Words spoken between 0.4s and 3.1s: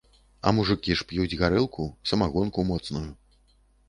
А мужыкі ж п'юць гарэлку, самагонку моцную.